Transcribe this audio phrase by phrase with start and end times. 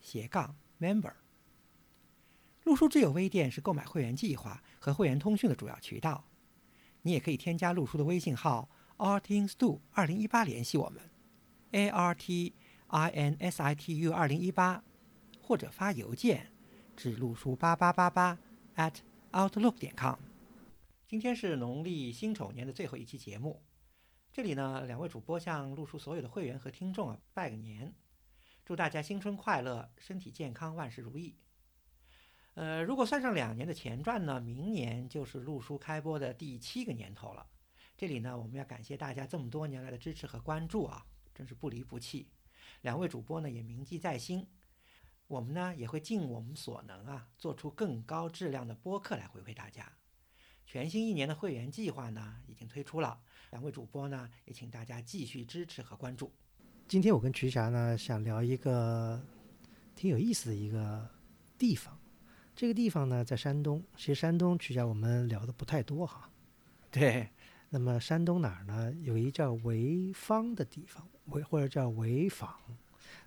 [0.00, 1.12] 斜杠 member。
[2.64, 6.24] 陆书之友微店是购买会员计划和会员通讯的主要渠道。
[7.02, 8.68] 你也可以添加陆书的微信号
[8.98, 11.02] artinstu 二零一八联系我们
[11.70, 12.54] ，a r t
[12.88, 14.82] i n s i t u 二零一八，
[15.40, 16.52] 或者发邮件
[16.96, 18.38] 至陆书八八八八
[18.76, 18.96] at
[19.32, 20.16] outlook 点 com。
[21.08, 23.62] 今天是农历辛丑年的最后一期节目，
[24.32, 27.94] 这里呢，两位主播向陆书所有的会员和听众啊拜个年，
[28.70, 31.36] 祝大家新春快乐，身体健康，万事如意。
[32.54, 37.44] 呃，如果算上两年的前传呢，明年就是陆书开播的第七个年头了。
[37.96, 42.30] 这里呢，我们要感谢大家这么多年来的支持和关注啊，真是不离不弃。
[42.82, 44.46] 两位主播呢也铭记在心，
[45.26, 49.92] 我们呢也会尽我们所能啊，做出更高质量的播客来回馈大家。
[50.64, 56.32] 全新一年的会员计划呢已经推出了，两位主播呢也请大家继续支持和关注。
[56.90, 59.22] 今天我跟瞿霞呢想聊一个
[59.94, 61.08] 挺有意思的一个
[61.56, 61.96] 地方。
[62.56, 63.80] 这个地方呢，在山东。
[63.96, 66.28] 其实山东瞿霞我们聊的不太多哈。
[66.90, 67.28] 对，
[67.68, 68.92] 那么山东哪儿呢？
[69.02, 72.52] 有一叫潍坊的地方，潍或者叫潍坊。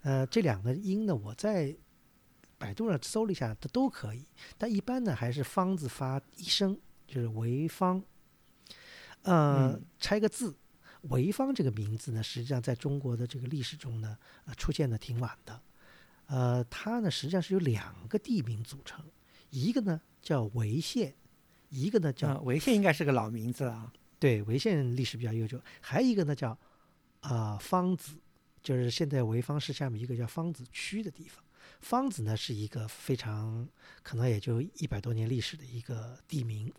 [0.00, 1.72] 呃，这两个音呢，我在
[2.58, 4.24] 百度上搜了一下，它都可以。
[4.58, 6.76] 但一般呢，还是“方”字发一声，
[7.06, 8.02] 就是潍坊。
[9.22, 10.56] 呃，拆个字，
[11.08, 15.60] 潍坊这个名字呢，实际上在中国的这个历史中呢，呃，出现的挺晚的。
[16.26, 19.04] 呃，它呢，实际上是由两个地名组成。
[19.50, 21.14] 一个呢叫潍县，
[21.68, 23.92] 一个呢叫潍县，应该是个老名字啊。
[24.18, 25.60] 对，潍县历史比较悠久。
[25.80, 26.56] 还有一个呢叫
[27.20, 28.14] 啊方子，
[28.62, 31.44] 就是现在潍坊市下面一个叫方子区的地方。
[31.80, 33.68] 方子呢是一个非常
[34.02, 36.72] 可能也就一百多年历史的一个地名。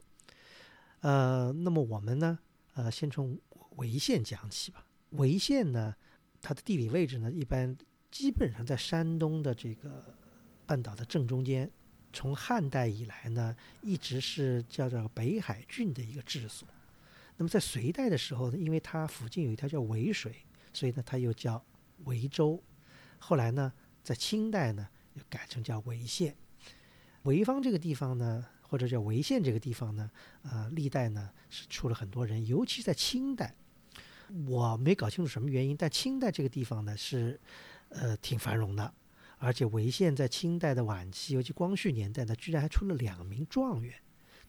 [1.02, 2.40] 呃，那么我们呢，
[2.74, 3.40] 呃，先从
[3.78, 4.86] 潍县讲起吧。
[5.12, 5.96] 潍县呢，
[6.42, 7.78] 它的地理位置呢，一般
[8.10, 10.16] 基本上在山东的这个
[10.66, 11.70] 半岛的正中间。
[12.12, 16.68] 从汉代以来呢，一直是叫做北海郡的一个治所。
[17.38, 21.66] 那么在隋代的时候呢，因为它附近有一条叫潍水，所以呢，它又叫
[22.06, 22.62] 潍州。
[23.18, 23.74] 后来呢，
[24.04, 26.36] 在清代呢，又改成叫潍县。
[27.24, 30.10] 潍坊这个地方呢，或者叫潍县这个地方呢，
[30.42, 33.54] 呃，历代呢是出了很多人，尤其在清代，
[34.48, 37.40] 我没搞清楚什么原因，但清代这个地方呢是，
[37.90, 38.92] 呃，挺繁荣的。
[39.38, 43.94] 而且潍县在清代的晚期，尤其光绪年代呢，居然还出了两名状元，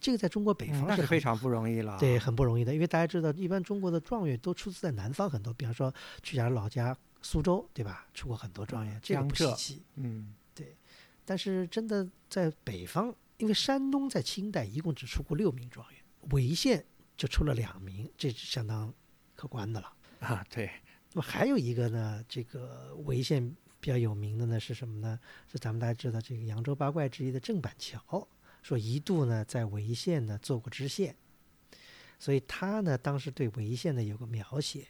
[0.00, 1.98] 这个在中国北方是非常不容易了。
[1.98, 8.06] 对，很不容易的，因为大家知道，一般中国的状元都出自在南方很多，比方说去家老家苏州，对吧？
[8.14, 9.82] 出过很多状元，这个不稀奇。
[9.96, 10.74] 嗯，对。
[11.26, 16.84] 但是真的在北方，因为山东在清代一共只出过六名状元，潍县
[17.16, 18.92] 就出了两名，这是相当
[19.34, 20.46] 可观的了啊。
[20.50, 20.70] 对。
[21.12, 23.56] 那么还有一个呢，这个潍县。
[23.80, 25.20] 比较有名的呢是什么呢？
[25.46, 28.26] 是咱们大家知道这个扬州八怪之一的郑板桥，
[28.62, 31.14] 说一度呢在潍县呢做过知县，
[32.18, 34.88] 所以他呢当时对潍县呢有个描写，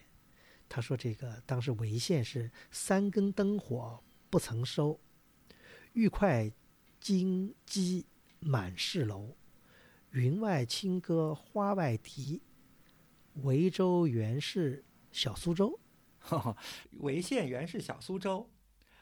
[0.69, 4.97] 他说这个当时潍县是三根灯火不曾收，
[5.91, 6.49] 玉块
[7.01, 8.05] 金鸡
[8.47, 9.35] 满市楼，
[10.11, 12.43] 云外清歌花外笛，
[13.41, 15.79] 维州原是小苏州，
[17.01, 18.47] 潍县原是小苏州。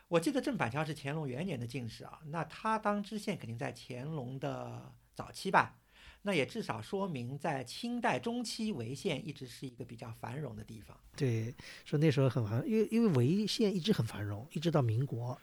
[0.08, 5.78] 我记得郑板桥是乾隆元年的进士啊，那他当知县肯定在乾隆的早期吧？
[6.22, 10.98] 那也至少说明在清代中期，潍县一直是一个比较繁荣的地方。
[11.18, 15.38] 对，说那时候很繁，因为因为潍县一直很繁荣，一直到民国。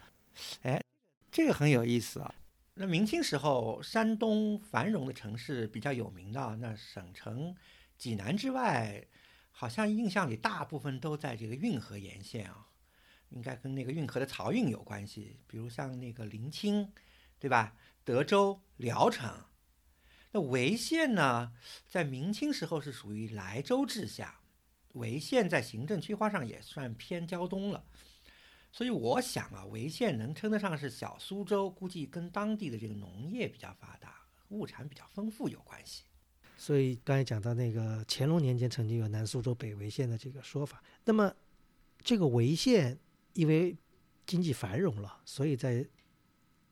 [0.63, 0.83] 哎，
[1.31, 2.35] 这个很有意思啊。
[2.83, 7.55] 那明清时候，山东繁荣的城市比较有名的，那省城
[7.99, 9.07] 济南之外，
[9.51, 12.69] 好像印象里大部分都在这个运河沿线啊。
[13.29, 16.91] 应该跟那个运河的漕运有关系，比如像那个临清，
[17.39, 17.77] 对吧？
[18.03, 19.31] 德州、聊城。
[20.33, 21.53] 那潍县呢，
[21.87, 24.41] 在明清时候是属于莱州治下，
[24.95, 27.85] 潍县在行政区划上也算偏胶东了。
[28.73, 36.05] 所以我想啊，潍县能称得上是小苏州，估计跟当地的这个农业比较发达，物产比较丰富有关系。
[36.57, 41.35] 所以刚才讲到那个乾隆年间曾经有南苏州北潍县的这个说法，那么
[42.01, 42.99] 这个潍县。
[43.35, 43.77] 因为
[44.27, 45.87] 经济繁荣了，所以在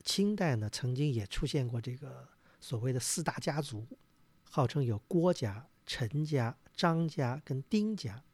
[0.03, 2.29] 清代呢曾经也出现过这个
[2.59, 3.87] 所谓的四大家族，
[4.43, 8.25] 号称有郭家、陈家、张家跟丁家。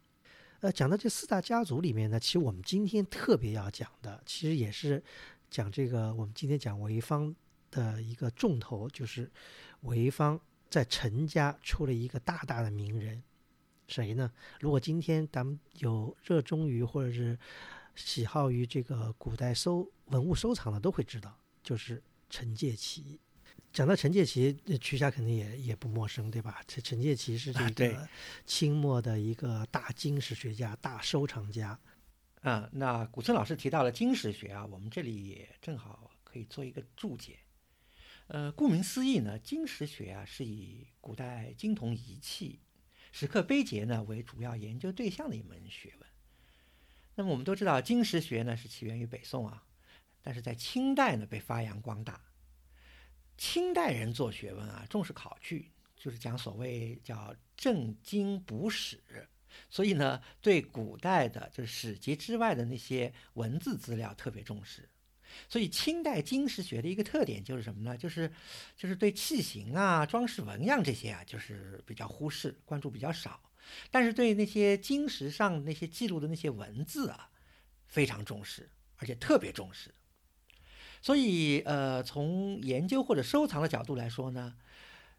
[0.65, 5.05] 呃，讲到这四大家族里面呢，其实我们今天特别要讲的，其实也是
[5.51, 7.37] 讲这个我们今天讲潍坊
[7.71, 9.31] 的一个重头，就是
[9.83, 10.41] 潍坊
[10.71, 13.23] 在陈家出了一个大大的名人，
[13.89, 14.33] 谁呢？
[14.59, 17.39] 如果今天咱们有热衷于或者是
[17.95, 23.21] 喜好于这个古代收文物收藏的，都会知道，就是陈介祺。
[23.75, 26.63] 讲到陈介祺，呃瞿霞肯定也也不陌生，对吧？
[26.69, 28.09] 陈陈介祺是这个
[28.47, 31.77] 清末的一个大经史学家、大收藏家。
[32.43, 37.41] 啊，那古村老师提到了经史学啊，我们这里也正好可以做一个注解。
[38.29, 42.61] 呃，顾名思义呢，经史学啊是以古代金铜仪器、
[43.11, 46.09] 石刻碑碣呢为主要研究对象的一门学问。
[47.17, 49.65] 那么我们都知道，经史学呢是起源于北宋啊，
[50.23, 52.21] 但是在清代呢被发扬光大。
[53.37, 59.01] 清代人做学问啊，重视考据，就是讲所谓叫正经补史。
[59.71, 64.89] 所以呢，对古代的就是史籍之外的那些文字资料特别重视。
[65.49, 67.97] 所以清代经史学的一个特点就是什么呢？
[67.97, 68.31] 就是
[68.77, 73.41] 就是对器形啊、装饰纹样这些啊，就是比较忽视，关注比较少。
[73.91, 77.31] 但是对那些经史上那些记录的那些文字啊，
[77.87, 79.93] 非常重视，而且特别重视。
[81.05, 84.55] 所以呃，从研究或者收藏的角度来说呢，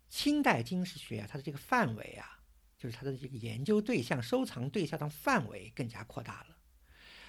[0.09, 2.31] 清代金石学啊，它的这个范围啊。
[2.77, 6.57] 就是它的这个研究对象、收藏对象的范围更加扩大了，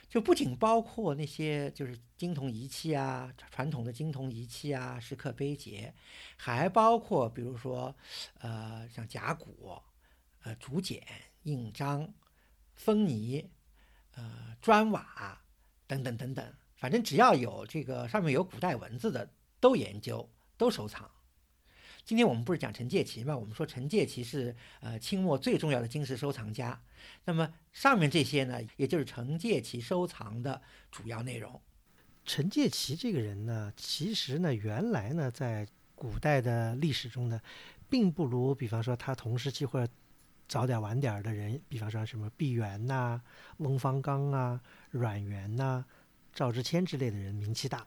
[0.08, 5.92] 就不仅包括那些就是金铜仪器啊、传统的金铜仪器啊、石刻碑碣，
[6.36, 7.94] 还包括比如说，
[8.40, 9.80] 呃，像甲骨、
[10.42, 11.06] 呃竹简、
[11.44, 12.12] 印章、
[12.74, 13.48] 封泥、
[14.14, 15.40] 呃砖瓦
[15.86, 19.30] 等等等等，反正只要有这个上面有古代文字的，
[19.60, 21.10] 都研究、都收藏。
[22.04, 23.36] 今天我们不是讲陈介祺吗？
[23.36, 26.80] 我们说陈介祺是呃清末最重要的经史收藏家。
[27.24, 30.62] 那么上面这些呢，也就是陈介祺收藏的
[30.92, 31.60] 主要内容。
[32.24, 37.40] 陈介祺这个人呢，其实呢，原来呢，在古代的历史中呢，
[37.88, 39.92] 并不如比方说他同时期或者
[40.46, 43.20] 早点晚点的人，比方说什么毕沅呐、
[43.56, 45.84] 翁方刚啊、阮元呐、
[46.36, 47.84] 赵之谦之类的人名气大。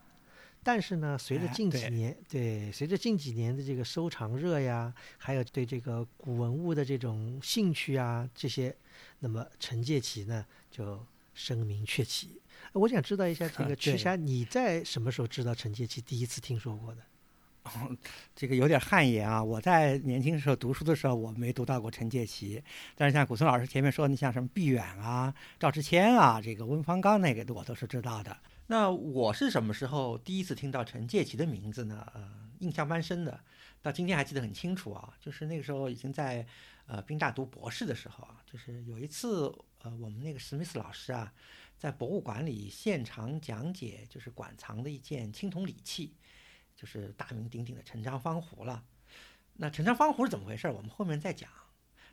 [0.62, 8.76] 但是呢，随着近几年，对，随着近几年的这个收藏热呀，还有对这个古文物的这种兴趣啊，这些，
[9.20, 11.02] 那么陈介祺呢就
[11.34, 12.42] 声名鹊起。
[12.74, 16.02] 我想知道一下，这个瞿对霞，你在什么时候知道陈介祺？
[16.02, 17.02] 第一次听说过的？
[18.36, 19.44] 这个有点汗颜啊！
[19.44, 22.62] 我在年轻时候读书的时候，我没读到过陈介祺，
[22.96, 28.38] 但是像古村老师前面说的，你像什么毕远啊、赵之谦啊、这个温方刚那个，我都是知道的。
[28.68, 32.06] 那我是什么时候第一次听到陈介祺的名字呢？
[32.14, 32.30] 呃，
[32.60, 33.40] 印象蛮深的，
[33.82, 35.14] 到今天还记得很清楚啊。
[35.20, 36.46] 就是那个时候已经在
[36.86, 39.52] 呃宾大读博士的时候啊，就是有一次
[39.82, 41.34] 呃，我们那个史密斯老师啊，
[41.78, 46.14] 在博物馆里现场讲解，就是馆藏的一件青铜礼器。
[46.80, 48.82] 就是大名鼎鼎的陈章方壶了。
[49.58, 50.70] 那陈章方壶是怎么回事？
[50.70, 51.50] 我们后面再讲。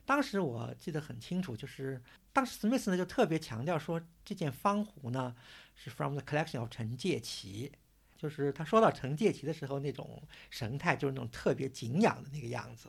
[0.04, 2.02] 当时我记得很清楚，就是
[2.32, 5.36] 当时 Smith 呢就特别强调说，这件方壶呢
[5.76, 7.70] 是 from the collection of 陈介祺，
[8.16, 10.20] 就是他说到陈介祺的时候，那种
[10.50, 12.88] 神态就是那种特别敬仰的那个样子。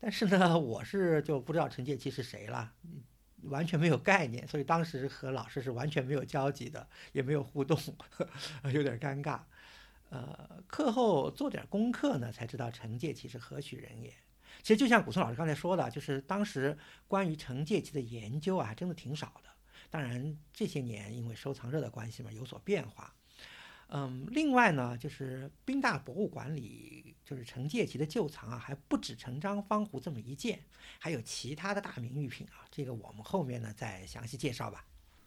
[0.00, 2.72] 但是呢，我是就不知道陈介祺是谁了，
[3.42, 7.78] 完全没有概念，所以当时和老师是完全没有交集的，也没有互动，
[8.72, 9.40] 有点尴尬。
[10.12, 14.12] 呃，课后做点功课呢，才知道陈介祺是何许人也。
[14.62, 16.76] 其实就像古松老师刚才说的，就是当时
[17.08, 19.48] 关于陈介祺的研究啊，真的挺少的。
[19.88, 23.14] 当然这些年因为收藏热的关系嘛，有所变化。
[23.88, 30.62] 嗯，另外呢，就是宾大博物馆里，就是陈介祺的旧藏啊，还不止陈章方壶这么一件，
[30.98, 32.68] 还有其他的大名玉品啊。
[32.70, 34.84] 这个我们后面呢再详细介绍吧。